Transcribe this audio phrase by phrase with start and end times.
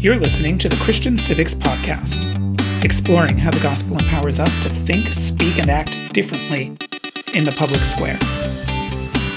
[0.00, 2.24] You're listening to the Christian Civics Podcast,
[2.82, 6.68] exploring how the gospel empowers us to think, speak, and act differently
[7.34, 8.16] in the public square.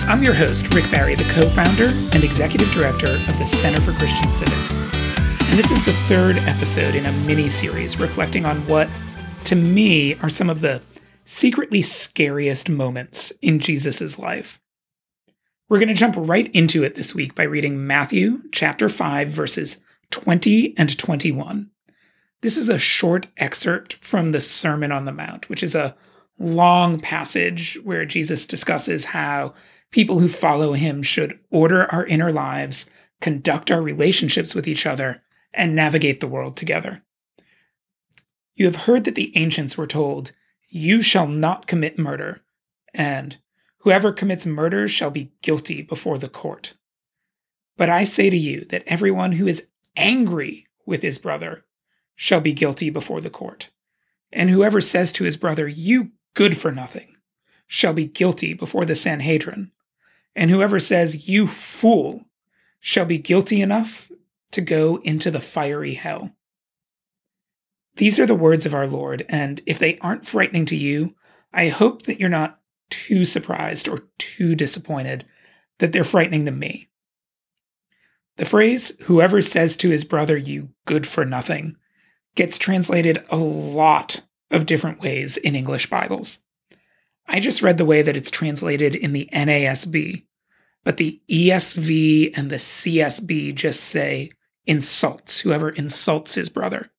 [0.10, 3.92] I'm your host, Rick Barry, the co founder and executive director of the Center for
[3.92, 4.80] Christian Civics.
[5.50, 8.88] And this is the third episode in a mini series reflecting on what,
[9.44, 10.82] to me, are some of the
[11.26, 14.62] secretly scariest moments in Jesus' life.
[15.68, 19.82] We're going to jump right into it this week by reading Matthew chapter 5, verses
[20.14, 21.70] 20 and 21.
[22.42, 25.96] This is a short excerpt from the Sermon on the Mount, which is a
[26.40, 29.54] long passage where Jesus discusses how
[29.92, 32.90] people who follow him should order our inner lives,
[33.22, 35.22] conduct our relationships with each other,
[35.54, 37.04] and navigate the world together.
[38.56, 40.32] You have heard that the ancients were told,
[40.70, 42.42] You shall not commit murder,
[42.94, 43.38] and
[43.84, 46.76] Whoever commits murder shall be guilty before the court.
[47.76, 51.66] But I say to you that everyone who is angry with his brother
[52.16, 53.70] shall be guilty before the court.
[54.32, 57.16] And whoever says to his brother, You good for nothing,
[57.68, 59.72] shall be guilty before the Sanhedrin.
[60.36, 62.26] And whoever says, You fool,
[62.80, 64.12] shall be guilty enough
[64.52, 66.32] to go into the fiery hell.
[67.96, 71.16] These are the words of our Lord, and if they aren't frightening to you,
[71.54, 75.26] I hope that you're not too surprised or too disappointed
[75.80, 76.90] that they're frightening to me.
[78.38, 81.76] The phrase, whoever says to his brother, you good for nothing,
[82.36, 86.40] gets translated a lot of different ways in English Bibles.
[87.28, 90.26] I just read the way that it's translated in the NASB,
[90.84, 94.30] but the ESV and the CSB just say
[94.66, 96.92] insults, whoever insults his brother.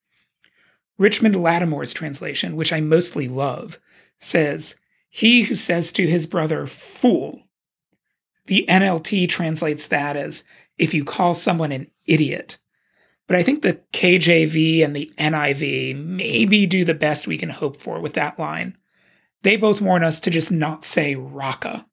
[0.98, 3.79] Richmond Lattimore's translation, which I mostly love,
[4.21, 4.77] says,
[5.11, 7.43] He who says to his brother, fool.
[8.47, 10.45] The NLT translates that as
[10.78, 12.58] if you call someone an idiot.
[13.27, 17.77] But I think the KJV and the NIV maybe do the best we can hope
[17.80, 18.77] for with that line.
[19.42, 21.86] They both warn us to just not say raca.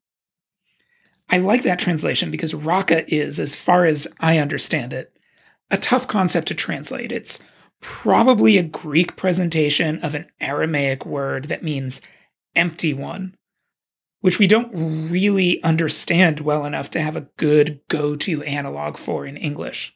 [1.30, 5.16] I like that translation because raca is, as far as I understand it,
[5.70, 7.10] a tough concept to translate.
[7.12, 7.40] It's
[7.80, 12.02] probably a Greek presentation of an Aramaic word that means
[12.54, 13.34] empty one
[14.22, 14.70] which we don't
[15.10, 19.94] really understand well enough to have a good go to analog for in English.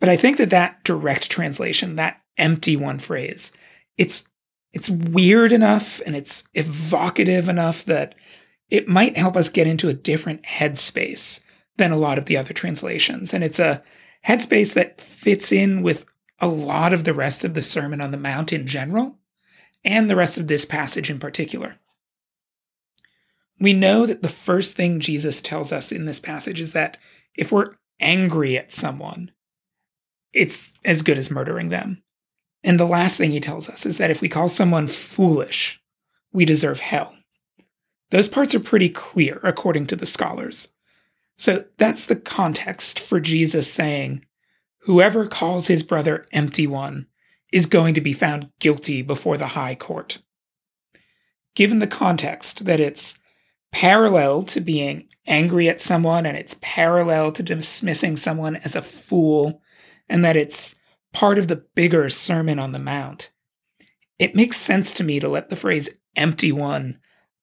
[0.00, 3.52] But I think that that direct translation, that empty one phrase,
[3.96, 4.28] it's
[4.72, 8.14] it's weird enough and it's evocative enough that
[8.68, 11.40] it might help us get into a different headspace
[11.78, 13.32] than a lot of the other translations.
[13.32, 13.82] And it's a
[14.26, 16.04] headspace that fits in with
[16.38, 19.18] a lot of the rest of the Sermon on the Mount in general
[19.84, 21.76] and the rest of this passage in particular.
[23.60, 26.98] We know that the first thing Jesus tells us in this passage is that
[27.34, 29.32] if we're angry at someone,
[30.32, 32.02] it's as good as murdering them.
[32.62, 35.80] And the last thing he tells us is that if we call someone foolish,
[36.32, 37.16] we deserve hell.
[38.10, 40.68] Those parts are pretty clear, according to the scholars.
[41.36, 44.24] So that's the context for Jesus saying,
[44.82, 47.06] Whoever calls his brother empty one
[47.52, 50.22] is going to be found guilty before the high court.
[51.54, 53.18] Given the context that it's
[53.72, 59.62] parallel to being angry at someone and it's parallel to dismissing someone as a fool
[60.08, 60.74] and that it's
[61.12, 63.30] part of the bigger Sermon on the Mount.
[64.18, 66.98] It makes sense to me to let the phrase empty one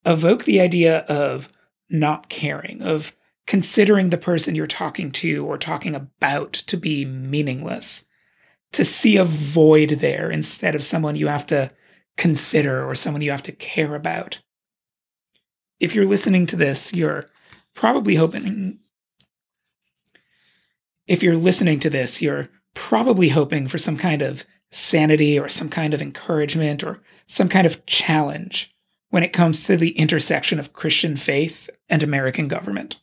[0.05, 1.49] evoke the idea of
[1.89, 3.15] not caring, of
[3.47, 8.05] considering the person you're talking to or talking about to be meaningless,
[8.73, 11.71] to see a void there instead of someone you have to
[12.17, 14.39] consider or someone you have to care about
[15.79, 17.25] if you're listening to this, you're
[17.73, 18.79] probably hoping.
[21.07, 25.69] If you're listening to this, you're probably hoping for some kind of sanity or some
[25.69, 28.75] kind of encouragement or some kind of challenge
[29.09, 32.99] when it comes to the intersection of Christian faith and American government.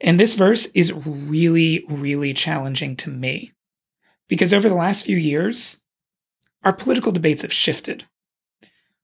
[0.00, 3.52] And this verse is really, really challenging to me
[4.28, 5.78] because over the last few years,
[6.62, 8.04] our political debates have shifted.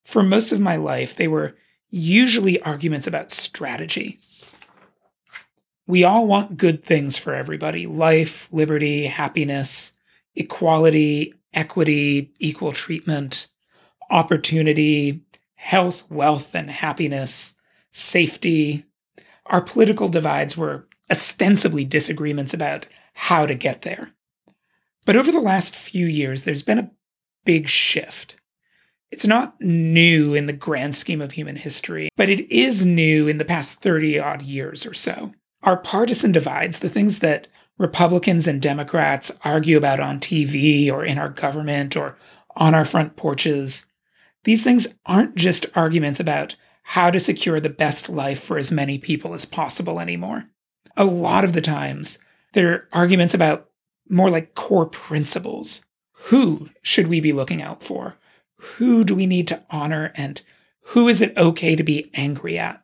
[0.05, 1.57] For most of my life, they were
[1.91, 4.19] usually arguments about strategy.
[5.87, 9.93] We all want good things for everybody life, liberty, happiness,
[10.35, 13.49] equality, equity, equal treatment,
[14.11, 15.23] opportunity,
[15.55, 17.55] health, wealth, and happiness,
[17.91, 18.85] safety.
[19.47, 24.11] Our political divides were ostensibly disagreements about how to get there.
[25.05, 26.91] But over the last few years, there's been a
[27.45, 28.37] big shift.
[29.11, 33.39] It's not new in the grand scheme of human history, but it is new in
[33.39, 35.33] the past 30 odd years or so.
[35.63, 37.49] Our partisan divides, the things that
[37.79, 42.17] Republicans and Democrats argue about on TV or in our government or
[42.57, 43.87] on our front porches,
[44.45, 48.99] these things aren't just arguments about how to secure the best life for as many
[48.99, 50.45] people as possible anymore.
[50.97, 52.19] A lot of the times,
[52.55, 53.69] they're arguments about
[54.09, 55.85] more like core principles.
[56.29, 58.17] Who should we be looking out for?
[58.59, 60.13] Who do we need to honor?
[60.15, 60.41] And
[60.91, 62.83] who is it okay to be angry at?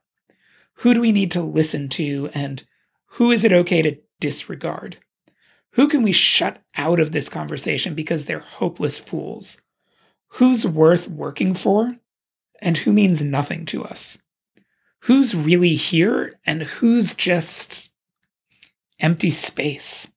[0.77, 2.31] Who do we need to listen to?
[2.35, 2.65] And
[3.07, 4.97] who is it okay to disregard?
[5.73, 9.61] Who can we shut out of this conversation because they're hopeless fools?
[10.37, 11.97] Who's worth working for
[12.61, 14.19] and who means nothing to us?
[15.03, 17.91] Who's really here and who's just
[19.01, 20.09] empty space?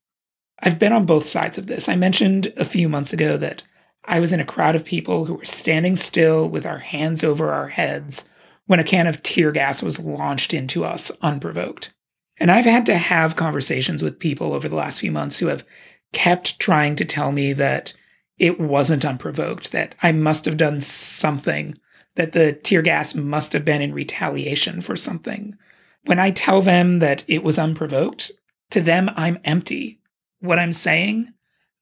[0.60, 1.88] I've been on both sides of this.
[1.88, 3.62] I mentioned a few months ago that
[4.06, 7.52] I was in a crowd of people who were standing still with our hands over
[7.52, 8.28] our heads
[8.66, 11.92] when a can of tear gas was launched into us unprovoked.
[12.38, 15.64] And I've had to have conversations with people over the last few months who have
[16.12, 17.94] kept trying to tell me that
[18.38, 21.78] it wasn't unprovoked, that I must have done something,
[22.16, 25.56] that the tear gas must have been in retaliation for something.
[26.04, 28.30] When I tell them that it was unprovoked,
[28.70, 30.00] to them, I'm empty.
[30.40, 31.28] What I'm saying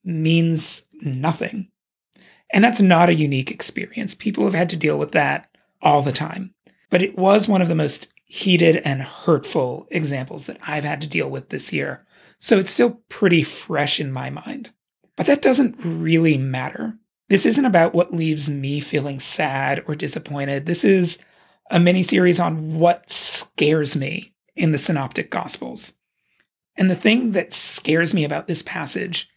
[0.05, 1.69] means nothing.
[2.55, 4.15] And that's not a unique experience.
[4.15, 5.49] People have had to deal with that
[5.83, 6.55] all the time.
[6.89, 11.09] But it was one of the most heated and hurtful examples that I've had to
[11.09, 12.07] deal with this year.
[12.39, 14.71] So it's still pretty fresh in my mind.
[15.17, 16.97] But that doesn't really matter.
[17.29, 20.67] This isn't about what leaves me feeling sad or disappointed.
[20.67, 21.19] This is
[21.73, 25.95] a mini series on what scares me in the Synoptic Gospels.
[26.77, 29.29] And the thing that scares me about this passage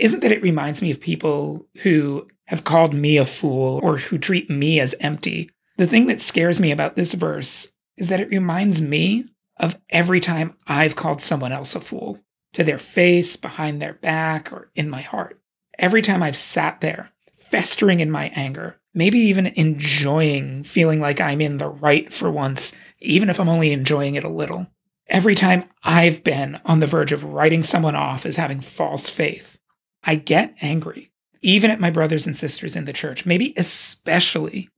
[0.00, 4.18] isn't that it reminds me of people who have called me a fool or who
[4.18, 5.50] treat me as empty.
[5.76, 9.26] The thing that scares me about this verse is that it reminds me
[9.58, 12.18] of every time I've called someone else a fool
[12.54, 15.38] to their face, behind their back, or in my heart.
[15.78, 21.40] Every time I've sat there, festering in my anger, maybe even enjoying feeling like I'm
[21.40, 24.66] in the right for once, even if I'm only enjoying it a little.
[25.08, 29.58] Every time I've been on the verge of writing someone off as having false faith,
[30.02, 31.10] I get angry,
[31.42, 34.68] even at my brothers and sisters in the church, maybe especially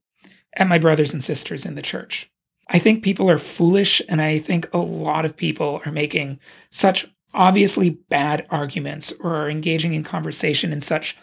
[0.55, 2.29] at my brothers and sisters in the church.
[2.69, 6.39] I think people are foolish, and I think a lot of people are making
[6.69, 11.17] such obviously bad arguments or are engaging in conversation in such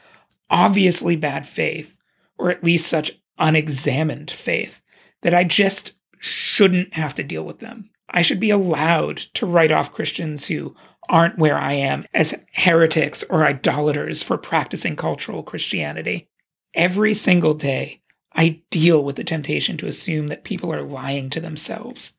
[0.50, 1.98] obviously bad faith,
[2.38, 4.82] or at least such unexamined faith,
[5.22, 7.90] that I just shouldn't have to deal with them.
[8.10, 10.74] I should be allowed to write off Christians who
[11.08, 16.28] aren't where I am as heretics or idolaters for practicing cultural Christianity.
[16.74, 18.02] Every single day,
[18.32, 22.12] I deal with the temptation to assume that people are lying to themselves,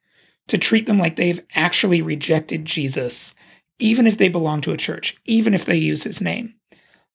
[0.47, 3.33] to treat them like they've actually rejected Jesus
[3.81, 6.53] even if they belong to a church, even if they use his name,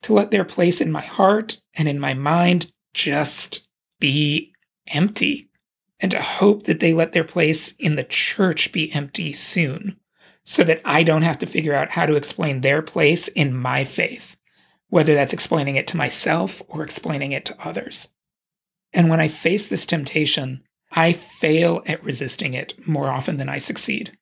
[0.03, 3.69] to let their place in my heart and in my mind just
[4.01, 4.53] be
[4.89, 5.49] empty,
[6.01, 9.99] and to hope that they let their place in the church be empty soon,
[10.45, 13.85] so that I don't have to figure out how to explain their place in my
[13.85, 14.37] faith,
[14.89, 18.09] whether that's explaining it to myself or explaining it to others.
[18.93, 20.63] And when I face this temptation,
[20.93, 24.17] I fail at resisting it more often than I succeed.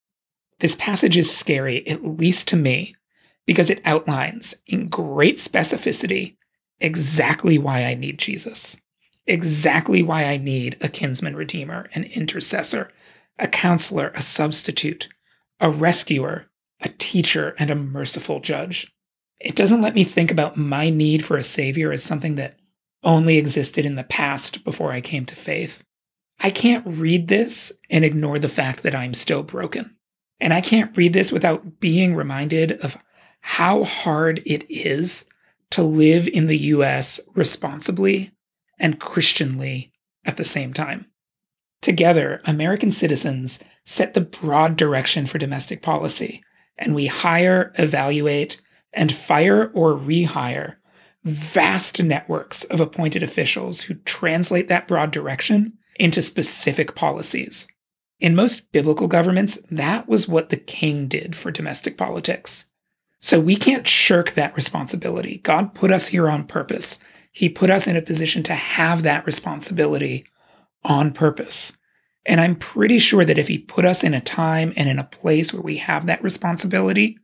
[0.60, 2.94] This passage is scary, at least to me,
[3.46, 6.36] because it outlines in great specificity
[6.80, 8.80] exactly why I need Jesus,
[9.26, 12.90] exactly why I need a kinsman redeemer, an intercessor,
[13.38, 15.08] a counselor, a substitute,
[15.60, 16.46] a rescuer,
[16.80, 18.92] a teacher, and a merciful judge.
[19.40, 22.58] It doesn't let me think about my need for a savior as something that
[23.02, 25.84] only existed in the past before I came to faith.
[26.40, 29.96] I can't read this and ignore the fact that I'm still broken.
[30.40, 32.96] And I can't read this without being reminded of
[33.40, 35.26] how hard it is
[35.70, 38.33] to live in the US responsibly
[38.78, 39.92] and Christianly
[40.24, 41.06] at the same time.
[41.82, 46.42] Together, American citizens set the broad direction for domestic policy,
[46.78, 48.60] and we hire, evaluate,
[48.92, 50.76] and fire or rehire
[51.24, 57.66] vast networks of appointed officials who translate that broad direction into specific policies.
[58.20, 62.66] In most biblical governments, that was what the king did for domestic politics.
[63.20, 65.38] So we can't shirk that responsibility.
[65.38, 66.98] God put us here on purpose.
[67.36, 70.24] He put us in a position to have that responsibility
[70.84, 71.76] on purpose.
[72.24, 75.04] And I'm pretty sure that if He put us in a time and in a
[75.04, 77.18] place where we have that responsibility,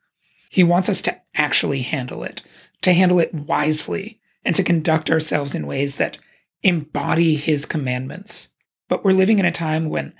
[0.50, 2.42] He wants us to actually handle it,
[2.82, 6.18] to handle it wisely, and to conduct ourselves in ways that
[6.64, 8.48] embody His commandments.
[8.88, 10.12] But we're living in a time when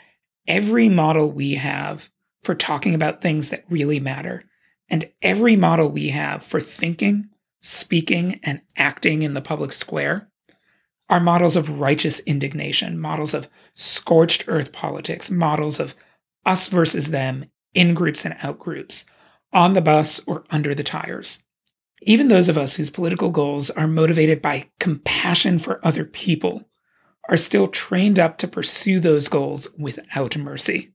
[0.47, 2.09] every model we have
[2.42, 4.44] for talking about things that really matter,
[4.90, 7.28] And every model we have for thinking,
[7.60, 10.28] speaking, and acting in the public square
[11.08, 15.94] are models of righteous indignation, models of scorched earth politics, models of
[16.46, 19.04] us versus them in groups and out groups,
[19.52, 21.42] on the bus or under the tires.
[22.02, 26.68] Even those of us whose political goals are motivated by compassion for other people
[27.28, 30.92] are still trained up to pursue those goals without mercy.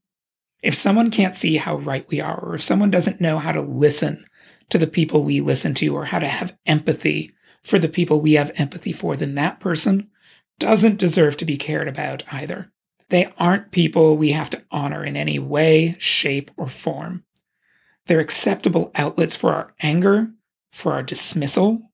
[0.62, 3.60] If someone can't see how right we are, or if someone doesn't know how to
[3.60, 4.24] listen
[4.70, 7.32] to the people we listen to, or how to have empathy
[7.62, 10.08] for the people we have empathy for, then that person
[10.58, 12.70] doesn't deserve to be cared about either.
[13.08, 17.24] They aren't people we have to honor in any way, shape, or form.
[18.06, 20.30] They're acceptable outlets for our anger,
[20.70, 21.90] for our dismissal.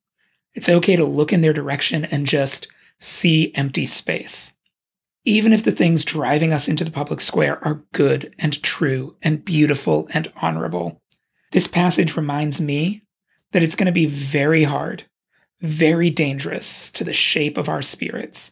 [0.54, 4.52] It's okay to look in their direction and just see empty space.
[5.24, 9.44] Even if the things driving us into the public square are good and true and
[9.44, 11.01] beautiful and honorable,
[11.52, 13.02] this passage reminds me
[13.52, 15.04] that it's going to be very hard,
[15.61, 18.50] very dangerous to the shape of our spirits,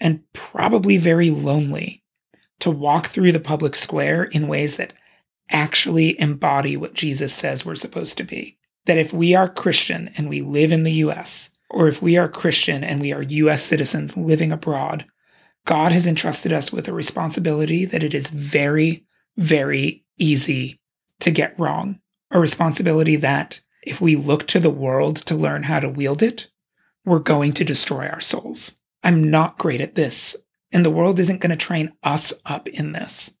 [0.00, 2.02] and probably very lonely
[2.58, 4.92] to walk through the public square in ways that
[5.50, 8.58] actually embody what Jesus says we're supposed to be.
[8.86, 12.28] That if we are Christian and we live in the US, or if we are
[12.28, 15.04] Christian and we are US citizens living abroad,
[15.66, 19.04] God has entrusted us with a responsibility that it is very,
[19.36, 20.80] very easy
[21.20, 21.99] to get wrong.
[22.30, 26.48] A responsibility that, if we look to the world to learn how to wield it,
[27.04, 28.76] we're going to destroy our souls.
[29.02, 30.36] I'm not great at this,
[30.70, 33.34] and the world isn't going to train us up in this.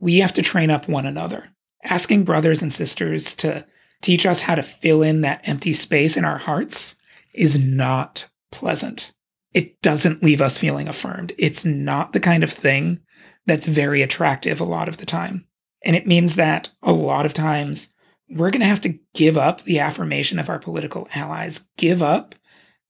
[0.00, 1.50] We have to train up one another.
[1.84, 3.66] Asking brothers and sisters to
[4.02, 6.96] teach us how to fill in that empty space in our hearts
[7.32, 9.12] is not pleasant.
[9.54, 11.32] It doesn't leave us feeling affirmed.
[11.38, 13.00] It's not the kind of thing
[13.46, 15.46] that's very attractive a lot of the time.
[15.84, 17.88] And it means that a lot of times
[18.30, 22.34] we're going to have to give up the affirmation of our political allies, give up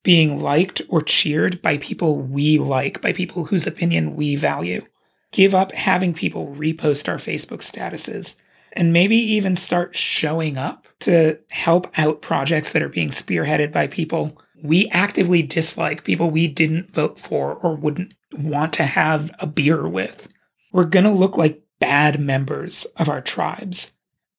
[0.03, 4.87] being liked or cheered by people we like, by people whose opinion we value.
[5.33, 8.37] Give up having people repost our Facebook statuses
[8.73, 13.87] and maybe even start showing up to help out projects that are being spearheaded by
[13.87, 19.47] people we actively dislike, people we didn't vote for or wouldn't want to have a
[19.47, 20.29] beer with.
[20.73, 23.93] We're going to look like bad members of our tribes.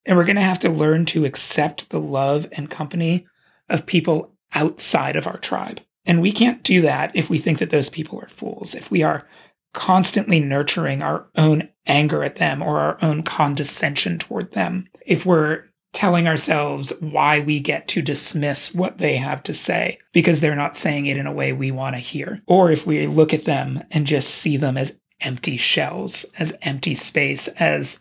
[0.06, 3.28] And we're going to have to learn to accept the love and company
[3.68, 5.82] of people outside of our tribe.
[6.06, 9.04] And we can't do that if we think that those people are fools, if we
[9.04, 9.28] are
[9.74, 15.66] constantly nurturing our own anger at them or our own condescension toward them, if we're
[15.92, 20.78] telling ourselves why we get to dismiss what they have to say because they're not
[20.78, 23.82] saying it in a way we want to hear, or if we look at them
[23.92, 28.00] and just see them as empty shells, as empty space, as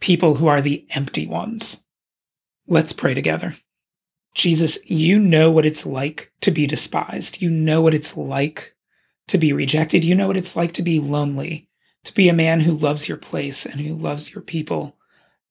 [0.00, 1.84] people who are the empty ones.
[2.66, 3.56] Let's pray together.
[4.34, 7.42] Jesus, you know what it's like to be despised.
[7.42, 8.74] You know what it's like
[9.28, 10.04] to be rejected.
[10.04, 11.68] You know what it's like to be lonely,
[12.04, 14.96] to be a man who loves your place and who loves your people,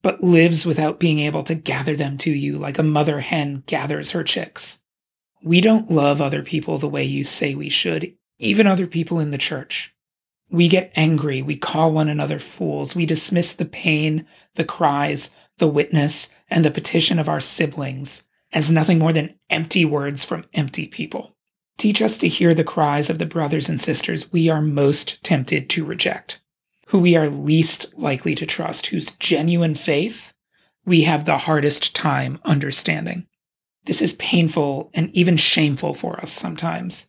[0.01, 4.12] but lives without being able to gather them to you like a mother hen gathers
[4.12, 4.79] her chicks.
[5.44, 9.32] We don't love other people the way you say we should, even other people in
[9.32, 9.96] the church.
[10.51, 11.41] We get angry.
[11.41, 12.96] We call one another fools.
[12.96, 14.25] We dismiss the pain,
[14.56, 19.86] the cries, the witness, and the petition of our siblings as nothing more than empty
[19.86, 21.36] words from empty people.
[21.77, 25.70] Teach us to hear the cries of the brothers and sisters we are most tempted
[25.70, 26.41] to reject,
[26.88, 30.34] who we are least likely to trust, whose genuine faith
[30.86, 33.27] we have the hardest time understanding.
[33.86, 37.08] This is painful and even shameful for us sometimes.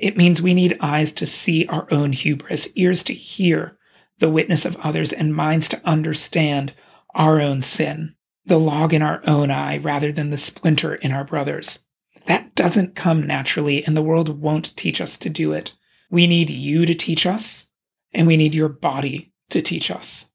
[0.00, 3.78] It means we need eyes to see our own hubris, ears to hear
[4.18, 6.74] the witness of others, and minds to understand
[7.14, 8.14] our own sin
[8.46, 11.84] the log in our own eye rather than the splinter in our brother's.
[12.26, 15.74] That doesn't come naturally, and the world won't teach us to do it.
[16.10, 17.68] We need you to teach us,
[18.12, 20.30] and we need your body to teach us.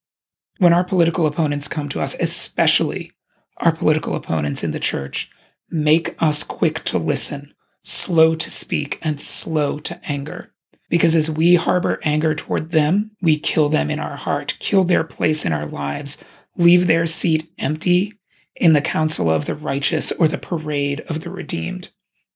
[0.60, 3.12] When our political opponents come to us, especially
[3.58, 5.30] our political opponents in the church,
[5.70, 7.54] make us quick to listen,
[7.86, 10.52] slow to speak, and slow to anger.
[10.90, 15.04] Because as we harbor anger toward them, we kill them in our heart, kill their
[15.04, 16.24] place in our lives,
[16.58, 18.14] leave their seat empty
[18.56, 21.90] in the council of the righteous or the parade of the redeemed.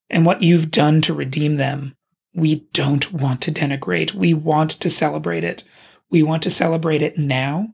[0.10, 1.96] And what you've done to redeem them,
[2.34, 4.14] we don't want to denigrate.
[4.14, 5.64] We want to celebrate it.
[6.12, 7.74] We want to celebrate it now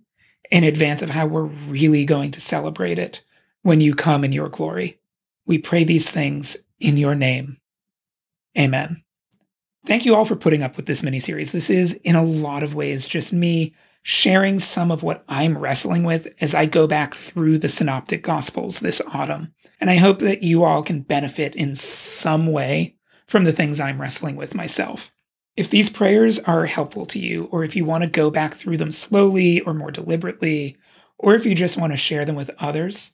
[0.51, 3.23] in advance of how we're really going to celebrate it
[3.63, 4.99] when you come in your glory.
[5.45, 7.57] We pray these things in your name.
[8.57, 9.03] Amen.
[9.85, 11.51] Thank you all for putting up with this mini series.
[11.51, 16.03] This is, in a lot of ways, just me sharing some of what I'm wrestling
[16.03, 19.53] with as I go back through the Synoptic Gospels this autumn.
[19.79, 22.95] And I hope that you all can benefit in some way
[23.27, 25.11] from the things I'm wrestling with myself.
[25.55, 28.77] If these prayers are helpful to you, or if you want to go back through
[28.77, 30.77] them slowly or more deliberately,
[31.17, 33.13] or if you just want to share them with others,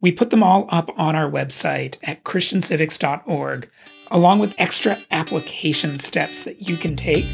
[0.00, 3.70] we put them all up on our website at christiancivics.org,
[4.12, 7.26] along with extra application steps that you can take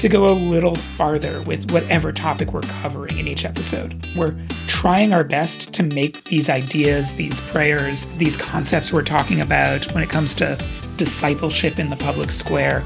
[0.00, 4.04] to go a little farther with whatever topic we're covering in each episode.
[4.16, 4.34] We're
[4.66, 10.02] trying our best to make these ideas, these prayers, these concepts we're talking about when
[10.02, 10.58] it comes to
[10.96, 12.82] discipleship in the public square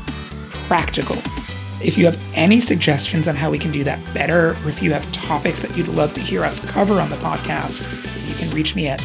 [0.66, 1.16] practical.
[1.82, 4.92] If you have any suggestions on how we can do that better, or if you
[4.92, 7.82] have topics that you'd love to hear us cover on the podcast,
[8.28, 9.00] you can reach me at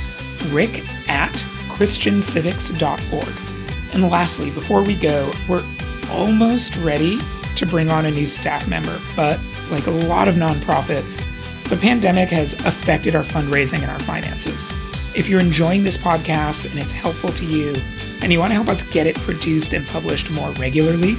[0.51, 1.31] rick at
[1.69, 3.50] christiancivics.org.
[3.93, 5.65] And lastly, before we go, we're
[6.10, 7.19] almost ready
[7.55, 11.25] to bring on a new staff member, but like a lot of nonprofits,
[11.69, 14.71] the pandemic has affected our fundraising and our finances.
[15.15, 17.75] If you're enjoying this podcast and it's helpful to you,
[18.21, 21.15] and you want to help us get it produced and published more regularly,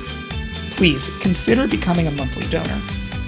[0.73, 2.81] please consider becoming a monthly donor.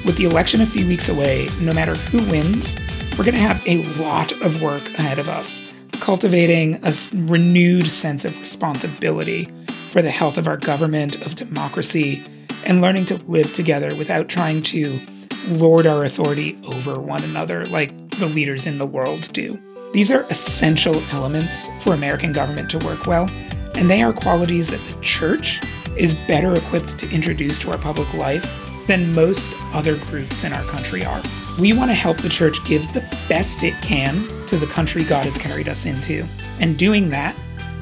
[0.04, 2.76] With the election a few weeks away, no matter who wins,
[3.16, 5.62] we're going to have a lot of work ahead of us,
[6.04, 9.48] cultivating a renewed sense of responsibility
[9.88, 12.22] for the health of our government, of democracy,
[12.66, 15.00] and learning to live together without trying to
[15.48, 19.58] lord our authority over one another like the leaders in the world do.
[19.94, 23.30] These are essential elements for American government to work well,
[23.74, 25.62] and they are qualities that the church
[25.96, 30.64] is better equipped to introduce to our public life than most other groups in our
[30.64, 31.22] country are.
[31.58, 35.24] We want to help the church give the best it can to the country God
[35.24, 36.24] has carried us into.
[36.60, 37.36] And doing that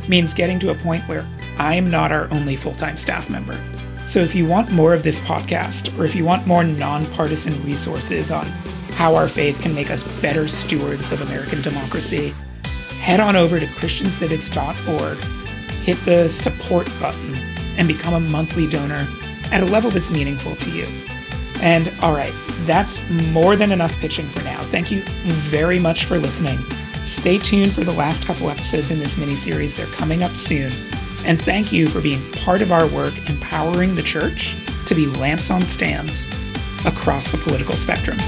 [0.09, 1.27] means getting to a point where
[1.59, 3.59] I'm not our only full time staff member.
[4.07, 8.31] So if you want more of this podcast, or if you want more nonpartisan resources
[8.31, 8.47] on
[8.95, 12.35] how our faith can make us better stewards of American democracy,
[13.01, 15.19] head on over to ChristianCivics.org,
[15.83, 17.37] hit the support button,
[17.79, 19.07] and become a monthly donor
[19.53, 20.87] at a level that's meaningful to you.
[21.61, 22.35] And all right,
[22.67, 24.63] that's more than enough pitching for now.
[24.65, 26.59] Thank you very much for listening.
[27.05, 29.75] Stay tuned for the last couple episodes in this mini series.
[29.75, 30.73] They're coming up soon.
[31.25, 35.51] And thank you for being part of our work empowering the church to be lamps
[35.51, 36.27] on stands
[36.85, 38.19] across the political spectrum.